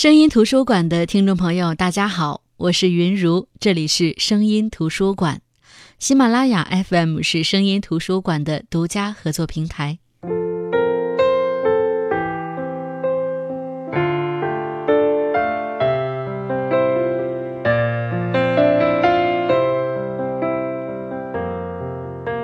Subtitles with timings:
[0.00, 5.42] 声音图书馆的听众朋友，大家好，我是云如，这里是声音图书馆。
[5.98, 9.98] 喜马拉雅 FM 是声音图书馆的独家合作平台。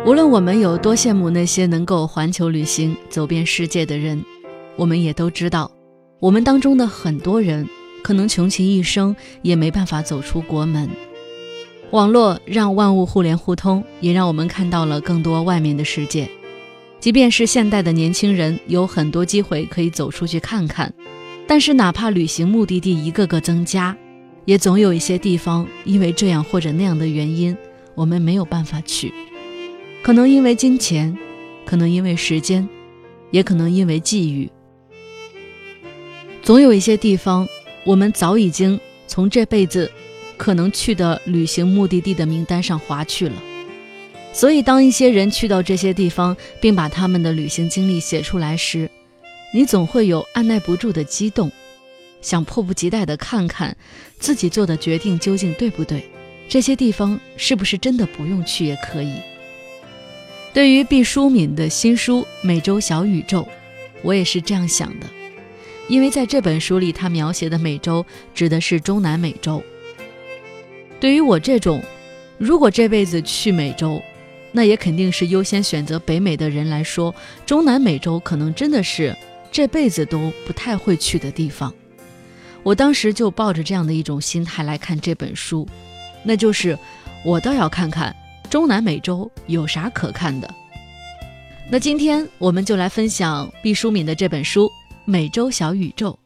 [0.04, 4.22] 无论我们有多羡慕那些能够环球旅行、走遍世界的人，
[4.76, 5.70] 我们也都知道。
[6.18, 7.68] 我们当中的很多人，
[8.02, 10.88] 可能穷其一生也没办法走出国门。
[11.90, 16.28] 网络让万物互联互通，也让我们看到了更多外面的世界。
[16.98, 20.92] 即便是现代的年轻人，有很多机会可以走出去看看，
[21.46, 23.94] 但是哪怕旅行目的地一个个增加，
[24.46, 27.54] 也总有一些地方因为这样或者那样的原因，
[27.94, 29.12] 我们没有办法去。
[30.02, 31.16] 可能因为金钱，
[31.66, 32.66] 可能因为时间，
[33.30, 34.50] 也可能因为际遇。
[36.46, 37.44] 总有一些地方，
[37.82, 38.78] 我们早已经
[39.08, 39.90] 从这辈子
[40.36, 43.34] 可能去的旅行目的地的名单上划去了。
[44.32, 48.88] 所以，当一些人去到这些地方，并把他们的旅行经历写出来时，
[49.52, 51.50] 你总会有按耐不住的激动，
[52.22, 53.76] 想迫不及待地看看
[54.20, 56.08] 自己做的决定究竟对不对，
[56.48, 59.14] 这些地方是不是真的不用去也可以。
[60.54, 63.42] 对于毕淑敏的新书《美洲小宇宙》，
[64.02, 65.08] 我也是这样想的。
[65.88, 69.62] 因为在这本书里，他描写的美洲指的是中南美洲。
[70.98, 71.82] 对于我这种
[72.38, 74.02] 如果这辈子去美洲，
[74.52, 79.14] 那也肯定是优先选择北美的人来说，中南美洲可能真的是
[79.52, 81.72] 这辈子都不太会去的地方。
[82.62, 85.68] 我当时就抱着这样的一种心态来看这本书，
[86.24, 86.76] 那就是
[87.24, 88.14] 我倒要看看
[88.50, 90.52] 中南美洲有啥可看的。
[91.70, 94.68] 那今天我们就来分享毕淑敏的这本书。
[95.08, 96.18] 美洲小宇宙。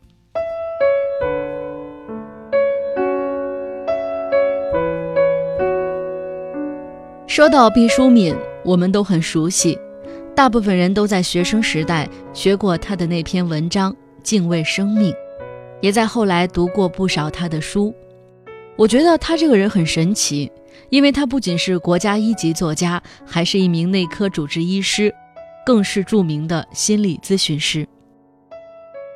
[7.26, 9.78] 说到毕淑敏，我们都很熟悉，
[10.34, 13.92] 大部分人都在学生时代学过他的那篇文章
[14.22, 15.12] 《敬畏生命》，
[15.82, 17.94] 也在后来读过不少他的书。
[18.76, 20.50] 我觉得他这个人很神奇，
[20.88, 25.14] 因为他不仅是国家一级作家，还是一名内科主治医师，
[25.66, 27.86] 更是著名的心理咨询师。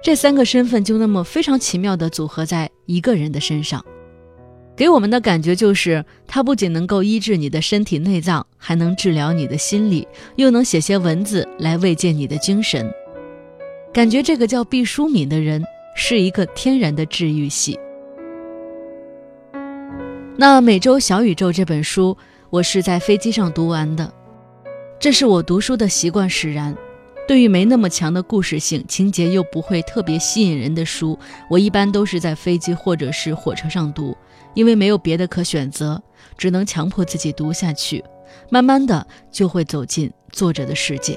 [0.04, 3.82] 这三个身份就那么非常奇妙地组合在一个人的身上，
[4.76, 10.06] 给我们的感觉就是，他不仅能够医治你的身体内脏，还能治疗你的心理，
[10.37, 12.93] 又能写些文字来慰藉你的精神。
[13.94, 15.64] 感觉这个叫毕淑敏的人
[15.97, 17.81] 是一个天然的治愈系。
[20.37, 22.14] 那《美洲小宇宙》这本书，
[22.50, 24.12] 我是在飞机上读完的，
[25.00, 26.76] 这是我读书的习惯使然。
[27.26, 31.18] 对于没那么强的故事性、情节又不会特别吸引人的书，
[31.48, 34.14] 我一般都是在飞机或者是火车上读，
[34.52, 36.02] 因为没有别的可选择，
[36.36, 38.04] 只能强迫自己读下去。
[38.50, 41.16] 慢慢的就会走进作者的世界。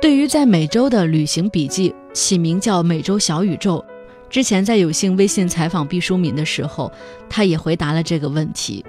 [0.00, 3.84] 对于在美洲的旅行笔记，起名叫《美洲小宇宙》。
[4.30, 6.92] 之前在有幸微信采访毕淑敏的时候，
[7.28, 8.84] 他也回答了这个问题。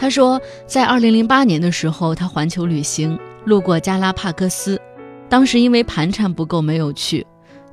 [0.00, 4.80] 他说，在二零零八年的时候，他环球旅行路过加拉帕戈斯，
[5.28, 7.26] 当时因为盘缠不够没有去，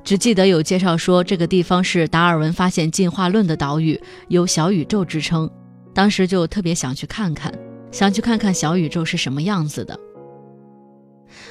[0.04, 5.50] 只记得有介绍说这个地方是达尔文发现进化论的岛屿，有小宇宙之称。
[5.94, 7.50] 当时就特别想去看看，
[7.90, 9.98] 想去看看小宇宙是什么样子的。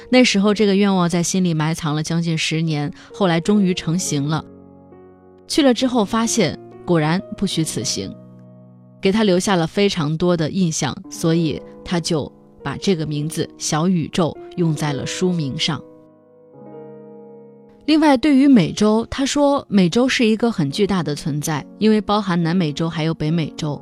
[0.08, 4.44] 那时候这个愿望在心里埋藏了将近十年，后来终于成型了。
[5.48, 8.14] 去了之后发现，果然不虚此行。
[9.00, 12.30] 给他留下了非常多的印象，所以他就
[12.62, 15.82] 把这个名字“小宇宙”用在了书名上。
[17.86, 23.80] 另外，对于美洲，他说美洲是一个很巨大的存在，因为包含南美洲还有北美洲。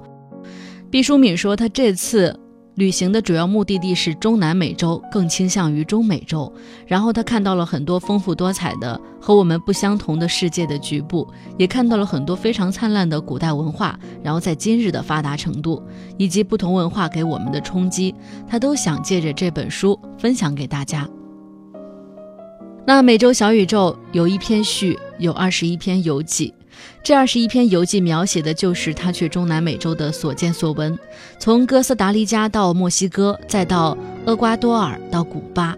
[0.90, 2.38] 毕淑敏说，他这次。
[2.76, 6.52] 旅行的主要目的地是中南美洲，更倾向于中美洲。
[6.86, 13.98] 然后他看到了很多丰富多彩的和我们不相同的世界的局部，也看到了很多非常灿烂的古代文化。
[14.22, 15.82] 然后在今日的发达程度
[16.18, 18.14] 以及不同文化给我们的冲击，
[18.46, 21.08] 他都想借着这本书分享给大家。
[22.86, 26.52] 那美洲小宇宙有一篇序，有二十一篇游记。
[27.02, 30.98] 这二十一篇游记描写的就是他去中南美洲的所见所闻，
[31.38, 33.96] 从哥斯达黎加到墨西哥，再到
[34.26, 35.76] 厄瓜多尔到古巴。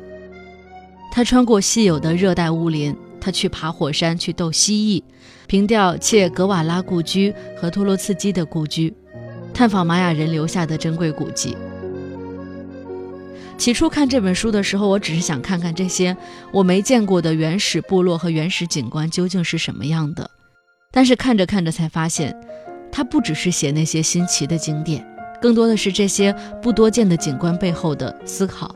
[1.10, 5.02] 他穿过稀有的热带雾林，他去爬火山，去斗蜥蜴，
[5.46, 8.94] 凭吊切格瓦拉故居和托洛茨基的故居，
[9.52, 11.56] 探访玛雅人留下的珍贵古迹。
[13.56, 16.16] 起初看这本书的时候，我只是想看看这些
[16.52, 20.30] 我没见过的原始部落和原始景观究竟是什么样的。
[20.90, 22.34] 但是看着看着才发现，
[22.90, 25.06] 他不只是写那些新奇的景点，
[25.40, 28.74] 更多的是这些不多见的景观背后的思考。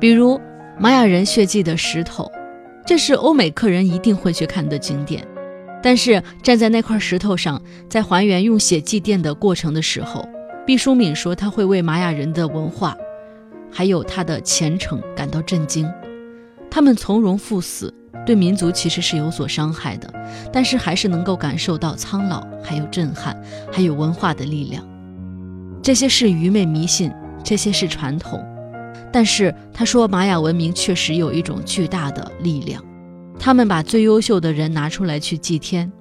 [0.00, 0.40] 比如
[0.78, 2.30] 玛雅人血迹的石头，
[2.84, 5.26] 这是欧美客人一定会去看的景点。
[5.80, 10.28] 但是站在那块石头上，在还原用血祭奠的过程的时候，
[10.64, 12.96] 毕淑敏说他会为玛雅人的文化，
[13.70, 15.88] 还有他的虔诚感到震惊。
[16.70, 17.92] 他们从容赴死，
[18.24, 20.12] 对民族其实是有所伤害的，
[20.52, 23.36] 但是还是能够感受到苍老，还有震撼，
[23.72, 24.84] 还有文化的力量。
[25.82, 27.12] 这些是愚昧迷信，
[27.42, 28.40] 这些是传统。
[29.12, 32.82] 但是他说，玛雅文明确实有一种巨大的力量。
[33.38, 35.92] 他们把最优秀的人拿出来去祭天。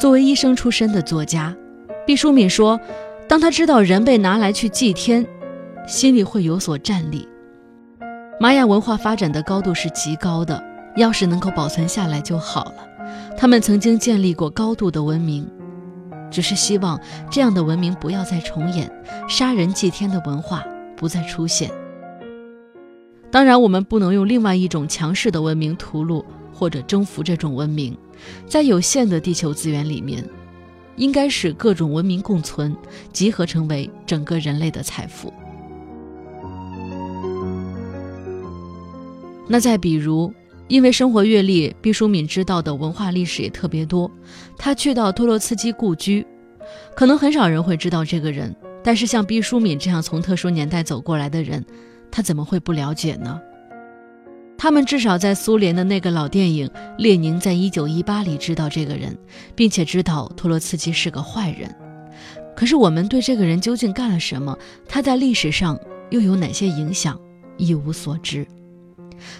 [0.00, 1.54] 作为医生出身的作家，
[2.06, 2.80] 毕淑敏说
[3.28, 5.26] ：“当他知道人被拿来去祭天，
[5.86, 7.28] 心里会有所战栗。”
[8.40, 10.62] 玛雅文化发展的高度是极高的，
[10.98, 12.86] 要是能够保存下来就好了。
[13.36, 15.48] 他们曾经建立过高度的文明，
[16.30, 17.00] 只是希望
[17.30, 18.92] 这样的文明不要再重演，
[19.28, 20.62] 杀人祭天的文化
[20.96, 21.70] 不再出现。
[23.30, 26.22] 当然，我们不能用另外一种强势的文明屠戮。
[26.50, 27.96] 或者征服这种文明，
[28.48, 30.28] 在有限的地球资源里面，
[30.96, 32.76] 应该使各种文明共存，
[33.12, 35.32] 集合成为整个人类的财富。
[39.46, 40.32] 那再比如，
[40.68, 44.10] 因为生活阅历，毕淑敏知道的文化历史也特别多。
[44.56, 46.26] 他去到托洛茨基故居，
[46.94, 48.54] 可能很少人会知道这个人，
[48.84, 51.64] 但是像毕淑敏这样从特殊年代走过来的人，
[52.10, 53.40] 他怎么会不了解呢？
[54.58, 56.66] 他们至少在苏联的那个老电影
[56.98, 59.16] 《列宁在一九一八》里知道这个人，
[59.54, 61.72] 并且知道托洛茨基是个坏人。
[62.56, 65.78] 可是我们对这个人究竟干了什么，他在历史上
[66.10, 67.18] 又有哪些影响，
[67.56, 68.44] 一无所知。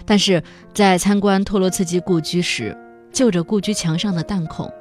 [0.05, 0.41] 但是
[0.73, 2.75] 在参观托洛茨基故居时，
[3.11, 4.71] 就着故居墙上的弹孔，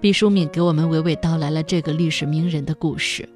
[0.00, 3.28] 毕淑敏给我们娓娓道来了这个历史名人的故事。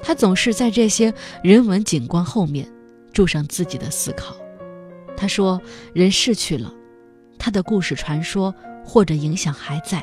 [0.00, 1.12] 他总是在这些
[1.42, 2.66] 人文景观后面
[3.12, 4.36] 注上自己的思考。
[5.16, 5.60] 他说
[5.92, 6.72] ：“人逝去了，
[7.38, 8.54] 他的故事、传说
[8.84, 10.00] 或者影响还在。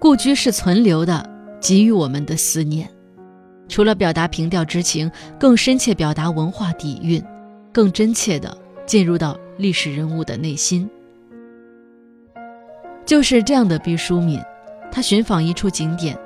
[0.00, 1.24] 故居是存留的，
[1.60, 2.90] 给予我们的思念。
[3.68, 5.08] 除了表达凭吊之情，
[5.38, 7.22] 更深切表达文化底蕴，
[7.72, 10.88] 更真切地进入到历史人物的内心。
[13.04, 14.40] 就是这样的毕淑敏，
[14.90, 16.16] 他寻访一处景点，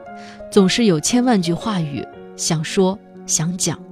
[0.50, 2.06] 总是有千万句话语
[2.37, 3.82] 想说、想讲，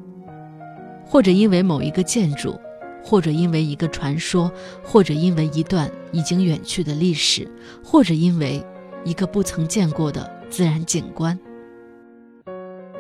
[1.07, 2.59] 或者因为某一个建筑。”
[3.07, 4.51] 或者因为一个传说，
[4.83, 7.47] 或者因为一段已经远去的历史，
[7.85, 8.65] 或者因为
[9.05, 11.39] 一个不曾见过的自然景观。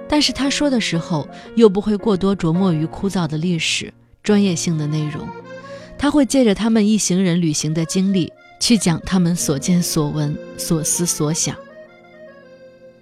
[0.06, 3.90] 但是他说的时候，又不会过多琢磨于枯燥的历史、
[4.24, 5.28] 专业性的内容，
[5.96, 11.54] 他会借着他们一行人旅行的经历，去讲他们所见所闻、所思所想。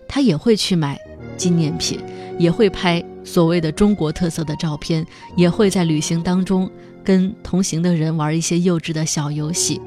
[0.08, 1.00] 他也会去买
[1.36, 2.00] 纪念品，
[2.38, 6.70] 也会拍所谓的中国特色的照片，也会在旅行当中。
[7.04, 9.80] 跟同行的人玩一些幼稚的小游戏，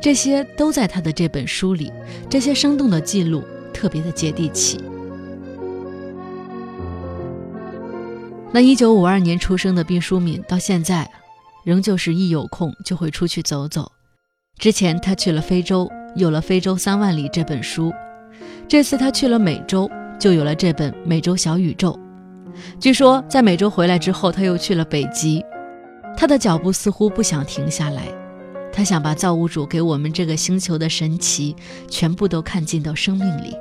[0.00, 1.92] 这些都在他的这本书里。
[2.28, 3.42] 这些生动的记录
[3.74, 4.80] 特别的接地气。
[8.52, 11.08] 那一九五二年出生的毕淑敏，到现在
[11.64, 13.90] 仍旧是一有空就会出去走走。
[14.58, 17.92] 之前他去了非洲，有了《非洲三万里》这本书；
[18.66, 21.92] 这次他去了美洲，就有了这本《美洲小宇宙》。
[22.80, 25.44] 据说在美洲回来之后，他又去了北极。
[26.16, 28.02] 他的脚步似乎不想停下来，
[28.72, 31.54] 他想把造物主给我们这个星球的神奇
[31.88, 33.56] 全部都看进到生命里。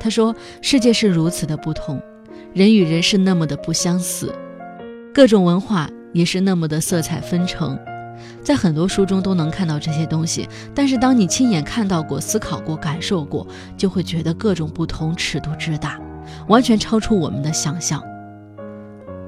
[0.00, 2.00] 他说：“世界是如此的不同，
[2.54, 4.34] 人与人是那么的不相似，
[5.12, 7.78] 各种文化也是那么的色彩纷呈。
[8.42, 16.00] 在很多书中都能看到这些东西，但是当你亲眼看到过、思考过、感受过，就会觉得各种不同尺度之大，
[16.48, 18.02] 完全超出我们的想象。”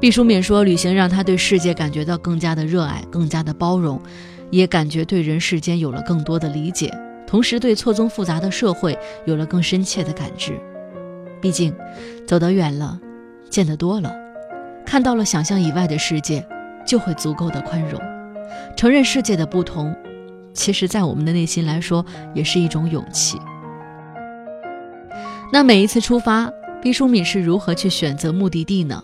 [0.01, 4.01] 毕淑敏说：“旅行让他对世界感觉到更加的热爱，更加的包容，
[4.51, 6.91] 也感觉对人世间有了更多的理解，
[7.27, 10.59] 同时对错综复杂的社会有了更深切的感知。
[11.41, 11.75] 毕竟，
[12.27, 12.99] 走得远了，
[13.51, 14.11] 见得多了，
[14.87, 16.47] 看到了想象以外的世界，
[16.87, 18.01] 就会足够的宽容，
[18.77, 19.95] 承认世界的不同。
[20.55, 22.05] 其实，在我们的内心来说，
[22.35, 23.39] 也是一种勇气。
[25.53, 29.03] 那每一次出发，毕淑敏是如何去选择目的地呢？”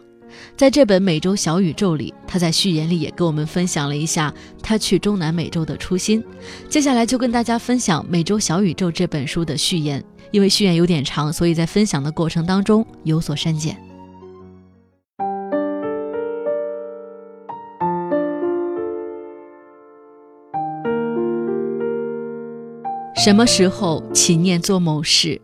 [0.57, 6.23] 在这本《美洲小宇宙》里，他在序言里也跟我们分享了一下他去中南美洲的初心。
[6.69, 13.77] 接下来就跟大家分享《美洲小宇宙》这本书的序言，因为序言有点长，所以在分享的过程当中有所删减。
[23.27, 25.41] 什么时候起念做某事，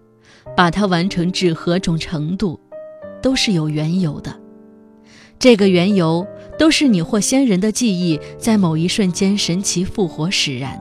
[0.56, 2.60] 把它完成至何种程度，
[3.20, 4.32] 都是有缘由的。
[5.36, 6.24] 这个缘由
[6.56, 10.80] 都是你或先人的记忆在某一瞬间神奇复活使然。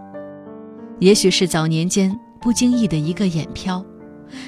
[0.99, 3.83] 也许是早年间不经意的一个眼飘，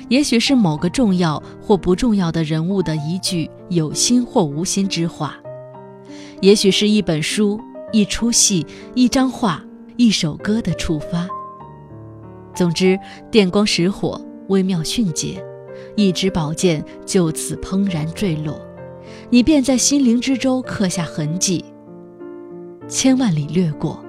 [0.08, 5.40] 也许是某个重要或不重要的人物的一句有心或无心之话，
[6.40, 7.60] 也许是一本书、
[7.92, 9.66] 一出戏、一张画、
[9.98, 11.28] 一首歌的触发。
[12.56, 13.00] 总之，
[13.32, 14.20] 电光石火，
[14.50, 15.44] 微妙迅捷，
[15.96, 18.60] 一支宝剑就此砰然坠落，
[19.30, 21.66] 你便在心灵之舟刻下痕迹。
[22.88, 24.04] 千万里掠过，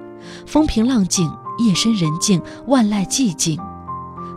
[0.45, 1.27] 风平浪静，
[1.65, 3.59] 夜深人静，万籁寂静。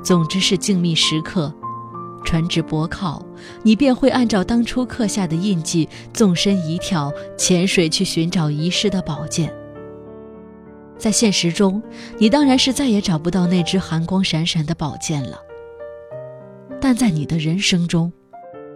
[0.02, 1.52] 总之是静谧时刻，
[2.24, 3.22] 船只泊靠，
[3.62, 9.52] 你便会按照当初刻下的印记，纵身一跳，潜水去寻找遗失的宝剑。
[10.98, 11.80] 在现实中，
[12.18, 15.38] 你当然是再也找不到那只寒光闪闪的宝剑了。
[16.80, 18.12] 但在你的人生中，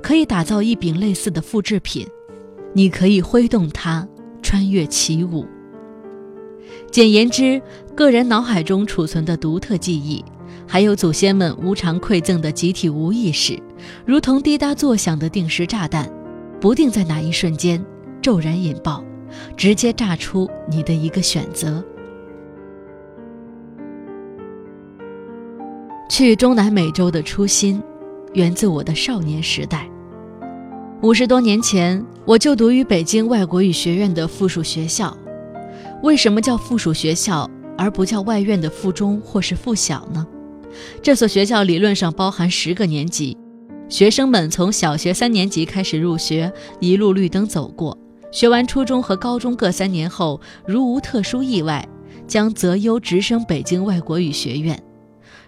[0.02, 2.06] 可以打造一柄类似的复制品，
[2.72, 4.06] 你可以挥动它，
[4.40, 5.46] 穿越起舞。
[6.90, 7.60] 简言之，
[7.94, 10.24] 个人脑海中储存的独特记忆，
[10.66, 13.58] 还有祖先们无偿馈赠的集体无意识，
[14.04, 16.10] 如同滴答作响的定时炸弹，
[16.60, 17.84] 不定在哪一瞬间
[18.20, 19.04] 骤然引爆，
[19.56, 21.82] 直接炸出你的一个选择。
[26.12, 27.82] 去中南美洲的初心，
[28.34, 29.88] 源自我的少年时代。
[31.00, 35.16] 五十多年前，我就读于北京外国语学院的附属学校。
[36.02, 40.26] 为什么叫附属学校，而不叫外院的附中或是附小呢？
[41.00, 43.34] 这所学校理论上包含十个年级，
[43.88, 47.96] 学生们从小学三年级开始入学，一路绿灯走过，
[48.30, 51.88] 学完初中和高中各三年后，如无特殊意外，
[52.28, 54.78] 将择优直升北京外国语学院。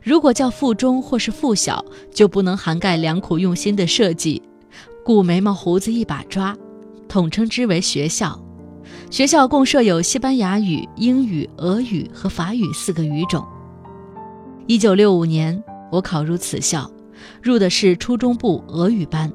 [0.04, 1.82] 如果叫附中或是附小，
[2.12, 4.42] 就不能涵盖良苦用心的设计，
[5.02, 6.54] 故眉毛胡子一把抓，
[7.08, 8.38] 统称之为学校。
[9.10, 13.42] 学校共设有西班牙语、英语、俄语和法语四个语种。
[14.66, 16.90] 一九六五年，我考入此校，
[17.42, 19.32] 入的是初中部俄语班。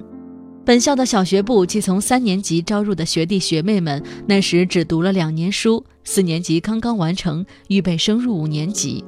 [0.63, 9.03] 本校的小学部即从三年级招入的学弟学妹们，那时只读了两年书，四年级刚刚完成，预备升入五年级。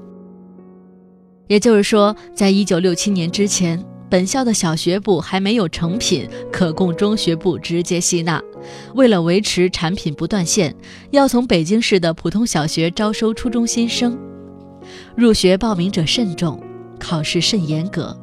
[1.52, 3.78] 也就是说，在一九六七年之前，
[4.10, 8.42] 本校的小学部还没有成品可供中学部直接吸纳。
[8.96, 10.74] 为了维持产品不断线，
[11.10, 14.18] 要从北京市的普通小学招收初中新生，
[15.14, 16.58] 入学报名者甚众，
[16.98, 18.18] 考试甚严格。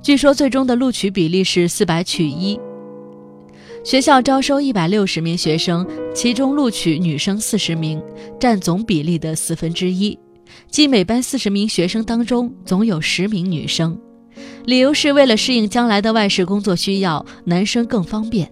[0.00, 2.56] 据说最终的录取比例是四百取一。
[3.82, 5.84] 学校招收一百六十名学生，
[6.14, 8.00] 其中录取女生四十名，
[8.38, 10.16] 占总比例的四分之一。
[10.68, 13.98] 即每班四十名学生当中，总有十名女生。
[14.64, 18.50] 理由是为了适应将来的外事工作需要，男生更方便。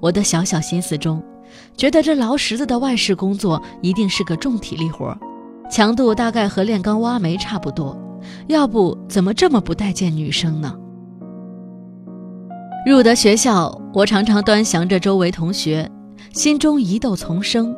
[0.00, 1.22] 我的小小心思中，
[1.76, 5.16] 觉得这劳什子的外事工作一定是个重体力活，
[5.70, 7.96] 强度大概和炼钢挖煤差不多。
[8.48, 10.74] 要不怎么这么不待见女生呢？
[12.86, 15.90] 入得学校，我常常端详着周围同学，
[16.32, 17.74] 心中疑窦丛生，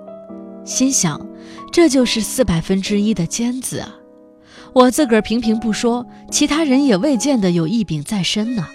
[0.64, 1.27] 心想。
[1.72, 3.94] 这就是四百分之一的尖子啊！
[4.72, 8.66] 我自个儿平平不说，其他人也未见得有一柄在身呢。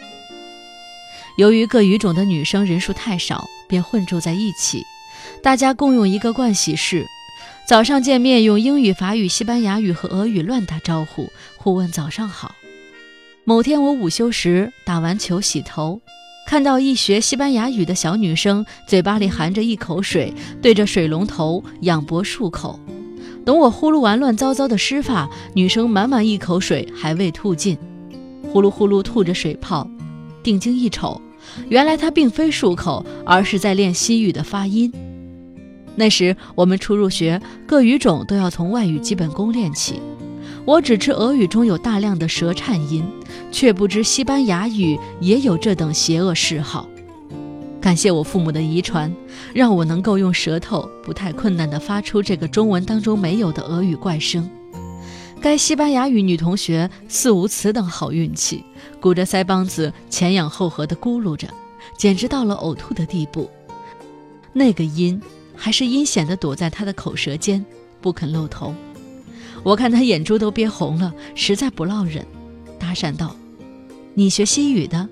[1.38, 4.84] 由于各语种的女生人数太少，便混住在一起，
[5.42, 7.06] 大家共用一个盥洗室。
[7.66, 12.54] 早上见面，用英语、法语、西班牙语和俄语乱打招呼，互问早上好。
[13.46, 16.02] 某天我午休时打完球洗头。
[16.46, 22.80] 看到一学西班牙语的小女生，嘴巴里含着一口水，对着水龙头仰脖漱口。
[23.46, 27.78] 等我呼噜完乱糟糟的湿发，女生满满一口水还未吐尽，
[28.52, 29.88] 呼噜呼噜吐着水泡。
[30.44, 31.20] 定睛一瞅，
[31.70, 34.92] 原来她并非漱口，而是在练西语的发音。
[35.96, 40.00] 那时我们初入学，各语种都要从外语基本功练起。
[40.66, 43.04] 我只知俄语中有大量的舌颤音，
[43.54, 46.90] 却不知西班牙语也有这等邪恶嗜好。
[47.80, 49.14] 感谢我父母的遗传，
[49.54, 54.50] 让我能够用舌头不太困难地发出这个中文当中没有的俄语怪声。
[55.40, 58.64] 该西班牙语女同学似无此等好运气，
[59.00, 61.48] 鼓着腮帮子前仰后合地咕噜着，
[61.98, 63.50] 简直到了呕吐的地步。
[64.54, 65.22] 那个音
[65.56, 67.64] 还是阴险地躲在她的口舌间，
[68.02, 68.74] 不肯露头。
[69.62, 72.26] 我看他眼珠都憋红了，实在不落忍，
[72.80, 73.36] 搭讪道
[74.14, 75.08] ：“你学西语的？”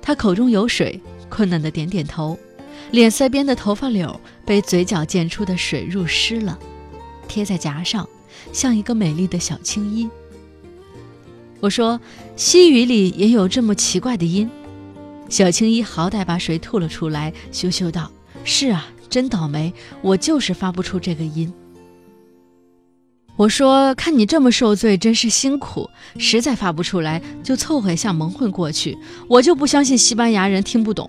[0.00, 2.38] 他口中有水，困难的点点头，
[2.90, 6.58] 脸腮边的头发绺被嘴角溅出的水入湿了，
[7.26, 8.08] 贴在颊上，
[8.52, 10.08] 像一个美丽的小青衣。
[11.60, 12.00] 我说
[12.36, 14.48] ：“西语里也有这么奇怪的音。”
[15.28, 18.10] 小青衣好歹把水吐了出来，羞羞道
[18.44, 21.52] ：“是啊，真倒霉，我就是发不出这个音。”
[23.38, 25.88] 我说：“看你这么受罪，真是辛苦。
[26.18, 28.98] 实在发不出来，就凑合一下蒙混过去。
[29.28, 31.08] 我就不相信西班牙人听不懂。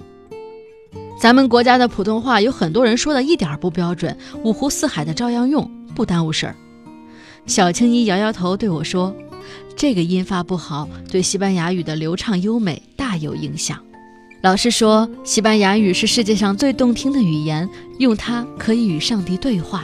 [1.20, 6.56] 咱们国家的普通话有很多人说的一点不标准，五湖四海的照样用，不耽误事儿。”
[7.48, 9.16] 小青衣摇摇头对我说
[9.76, 13.80] ：“这个音发不好，对西班牙语的流畅优美大有影响。
[14.44, 17.68] 老师说，西班牙语是世界上最动听的语言，
[17.98, 19.84] 用它可以与上帝对话。”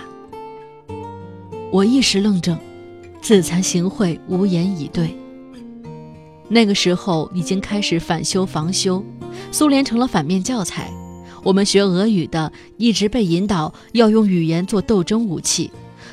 [1.72, 2.58] 我一时愣怔，
[3.22, 5.16] 自惭形秽，无言以对。
[6.48, 9.04] 那个时候已经开始反修防修，
[9.52, 10.92] 苏联成了反面教材。
[11.44, 15.70] 我们学俄语的一直被引导要用语言做斗争武器，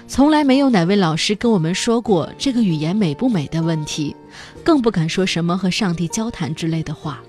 [0.09, 4.17] 从来没有哪位老师跟我们说过这个语言美不美的问题，
[4.65, 7.23] 更不敢说什么和上帝交谈之类的话。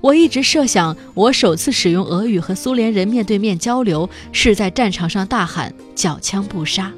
[0.00, 6.92] 我一直设想，我首次使用俄语和苏联人面对面交流，是在战场上大喊“缴枪不杀”。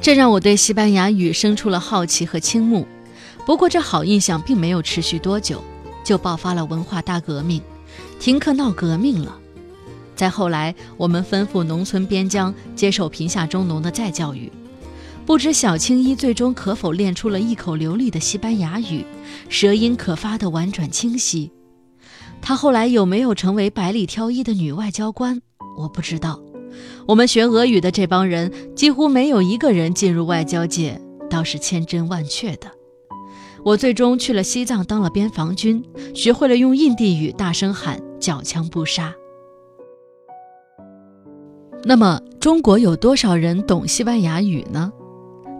[0.00, 2.86] 这让我对西班牙语生出了好奇和倾慕。
[3.44, 5.62] 不过，这好印象并没有持续多久，
[6.04, 7.62] 就爆发了文化大革命，
[8.18, 9.36] 停课闹革命了。
[10.14, 14.50] 再后来，我们吩咐农村边疆接受贫下中农的再教育。
[15.24, 19.04] 不知小青衣最终可否练出了一口流利的西班牙语，
[19.48, 21.50] 舌音可发的婉转清晰。
[22.40, 25.42] 她后来有没有成为百里挑一的女外交官，
[25.78, 26.40] 我不知道。
[27.06, 32.70] 我们学俄语的这帮人几乎没有一个人进入外交界，倒是千真万确的。
[33.64, 35.82] 我最终去了西藏当了边防军，
[36.14, 39.14] 学会了用印地语大声喊“缴枪不杀”。
[41.82, 44.92] 那么，中国有多少人懂西班牙语呢？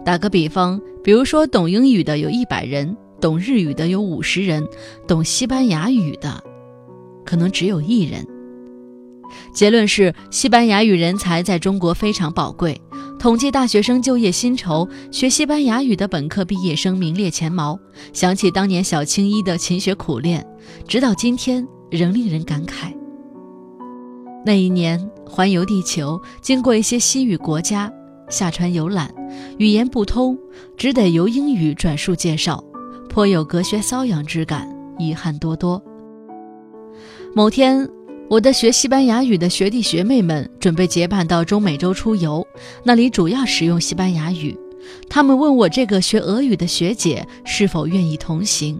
[0.05, 4.67] 打个比方，比如说懂英语的有一百人，懂日语的有五十人，
[5.07, 6.43] 懂西班牙语的
[7.25, 8.25] 可能只有一人。
[9.53, 12.79] 结论是，西班牙语人才在中国非常宝贵。
[13.19, 17.79] 统计大学生就业薪酬，学西班牙语的本科毕业生名列前茅。
[18.13, 20.45] 想起当年小青衣的勤学苦练，
[20.87, 22.93] 直到今天仍令人感慨。
[24.45, 27.91] 那一年环游地球，经过一些西语国家，
[28.29, 29.11] 下船游览，
[29.57, 30.37] 语言不通，
[30.77, 32.63] 只得由英语转述介绍，
[33.09, 35.81] 颇有隔靴搔痒之感，遗憾多多。
[37.33, 37.89] 某天。
[38.29, 42.45] 我的学西班牙语的学弟学妹们准备结伴到中美洲出游，
[42.83, 44.57] 那里主要使用西班牙语。
[45.09, 48.77] 他们问我这个学俄语的学姐是否愿意同行。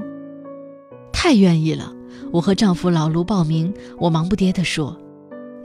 [1.14, 1.94] 太愿意了！
[2.34, 3.74] 我和丈夫老卢报名。
[3.98, 4.96] 我忙不迭地说：“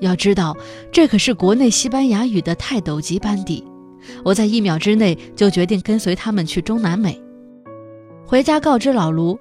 [0.00, 0.56] 要知道，
[0.92, 3.64] 这可是国内西班牙语的泰斗级班底。”
[4.24, 7.20] 我在一秒之内就决定跟随他们去中南美。
[8.24, 9.36] 回家告知老卢，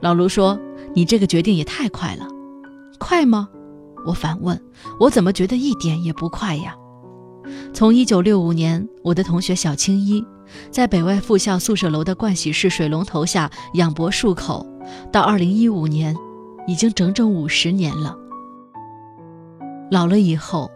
[0.00, 0.58] 老卢说
[0.94, 2.26] ：“你这个决定也太快了，
[2.98, 3.48] 快吗？”
[4.04, 4.60] 我反问
[5.00, 6.74] ：“我怎么觉得一点也不快呀？”
[7.74, 10.24] 从1965年，我的同学小青衣
[10.70, 14.66] 在北外附校宿舍楼的盥洗室水龙头下仰脖漱口，
[15.12, 16.16] 到2015年，
[16.66, 18.16] 已经整整五十年了。
[19.90, 20.70] 老了以后，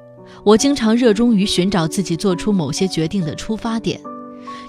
[0.45, 4.01] 我经常热衷于寻找自己做出某些决定的出发点，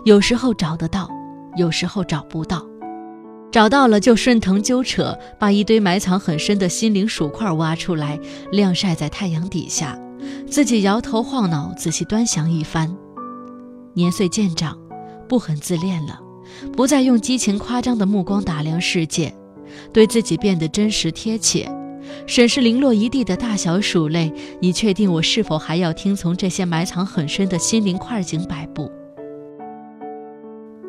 [0.05, 1.09] 有时候找得到，
[1.57, 2.68] 有时候找不到。
[3.51, 8.19] 找到了就顺藤揪扯，把一堆埋藏很深的心灵薯块挖出来，
[8.51, 9.97] 晾晒在太阳底下，
[10.47, 12.95] 自己摇头晃脑，仔细端详一番。
[13.95, 14.77] 年岁渐长，
[15.27, 16.19] 不很自恋了，
[16.73, 19.33] 不再用激情夸张的目光打量世界，
[19.91, 21.67] 对自己变得真实贴切，
[22.27, 24.31] 审视零落一地的大小鼠类，
[24.61, 28.91] 以确定我是否还要听从这些埋藏很深的心灵块景摆布。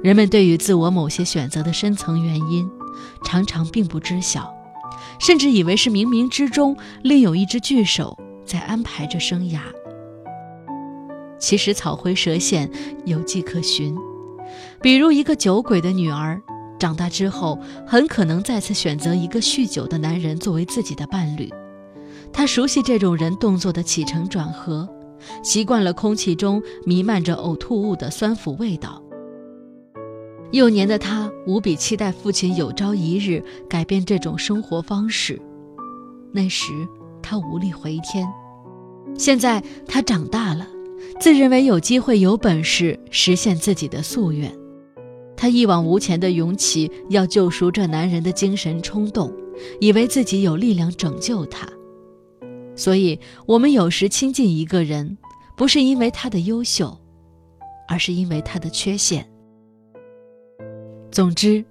[0.03, 2.69] 人们对于自我某些选择的深层原因，
[3.23, 4.51] 常常并不知晓，
[5.19, 9.61] 甚至以为是冥冥之中另有一只巨手在安排着生涯。
[11.39, 12.71] 其实草灰蛇线
[13.05, 13.95] 有迹可循，
[14.81, 16.41] 比如一个酒鬼的女儿，
[16.79, 21.51] 长大之后很可能再次选择一个酗酒的男人作为自己的伴侣。
[22.33, 24.89] 她熟悉这种人动作的起承转合，
[25.43, 29.03] 习惯了空气中弥漫着呕吐物的酸腐味道。
[30.53, 35.41] 幼年的他无比期待父亲有朝一日改变这种生活方式，
[36.33, 36.73] 那时
[37.23, 38.27] 他无力回天。
[39.17, 40.67] 现在他长大了，
[41.21, 44.53] 自认为有机会、有本事实现自己的夙愿。
[45.37, 49.33] 他一往无前的勇起要救赎这男人的精神冲动，
[49.81, 51.69] 以为自己有力量拯救他。
[52.75, 55.17] 所以，我们有时亲近一个人，
[55.57, 56.99] 不是因为他的优秀，
[57.89, 59.30] 而是因为他的缺陷。
[61.11, 61.65] 总之，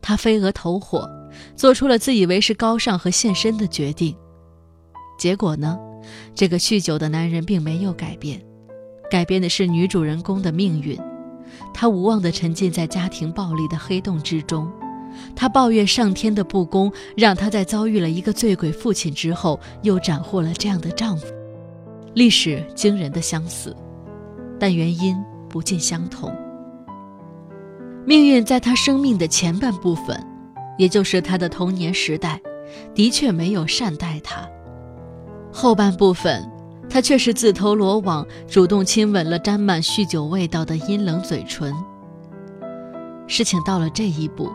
[0.00, 1.08] 他飞蛾投火，
[1.54, 4.16] 做出了自以为是高尚和献身的决定。
[5.18, 5.78] 结果呢，
[6.34, 8.40] 这个酗酒的男人并没有改变，
[9.10, 10.98] 改变的是女主人公的命运。
[11.72, 14.70] 她无望地沉浸在家庭暴力的黑洞之中，
[15.34, 21.26] 她抱怨上天的不公，让她在遭遇了一个醉鬼父亲之后，又斩获了这样的丈夫。
[22.14, 23.76] 历史惊人的相似，
[24.58, 25.16] 但原因
[25.50, 26.34] 不尽相同。
[28.08, 30.24] 命运在他生命的前半部分，
[30.78, 32.40] 也就是他的童年时代，
[32.94, 34.48] 的确没有善待他。
[35.52, 36.48] 后半部分，
[36.88, 41.74] 他却是自投罗网，主动亲吻了沾满酗酒味道的阴冷嘴唇。
[43.26, 44.52] 事情到了这一步，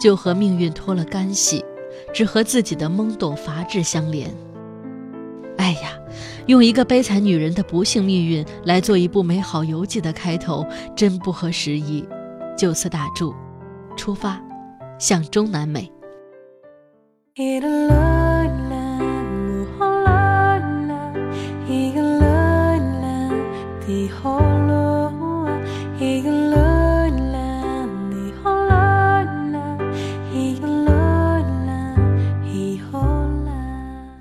[0.00, 1.62] 就和命运脱了干系，
[2.14, 4.34] 只和自己的懵懂乏智相连。
[5.58, 5.98] 哎呀，
[6.46, 10.64] 用一个悲惨女人的不幸命运来做一部美好游记的开头，
[10.96, 12.02] 真不合时宜。
[12.56, 13.34] 就此打住，
[13.96, 14.40] 出发，
[14.98, 15.92] 向中南美。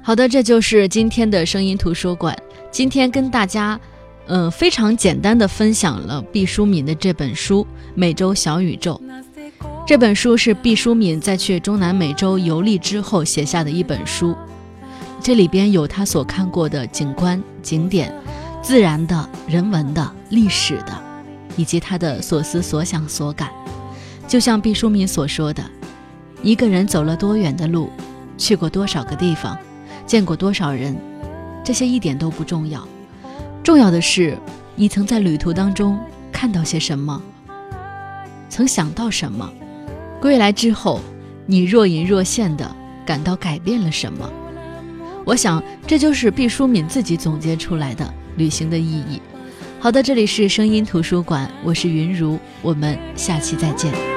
[0.03, 2.37] 好的，这就是今天的声音图书馆。
[2.69, 3.79] 今天跟大家，
[4.27, 8.99] 嗯，非常简单的分享了毕淑敏的这本书《美洲小宇宙》。
[9.85, 14.35] 这本书是毕淑敏在去中南美洲游历之后写下的一本书，
[15.21, 18.11] 这里边有他所看过的景观、景点、
[18.63, 21.03] 自然的、人文的、历史的，
[21.55, 23.51] 以及他的所思所想所感。
[24.27, 25.63] 就像毕淑敏所说的
[26.41, 27.91] ：“一个人走了多远的路，
[28.39, 29.55] 去过多少个地方。”
[30.07, 30.95] 见过多少人，
[31.63, 32.88] 这些一点都不重要，
[33.65, 34.38] 重要的是
[34.75, 35.99] 你曾在旅途当中
[36.32, 37.19] 看到些什么，
[38.47, 39.51] 曾想到什么，
[40.21, 41.01] 归来之后
[41.47, 42.75] 你若隐若现的
[43.08, 44.32] 感到改变了什么。
[45.25, 49.19] 我想这就是毕淑敏自己总结出来的旅行的意义。
[49.80, 54.14] 好的，这里是声音图书馆，我是云如，我们下期再见。